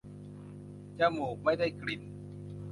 [0.99, 2.01] จมูกไม่ได้กลิ่น